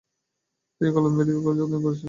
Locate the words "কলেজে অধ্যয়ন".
1.45-1.81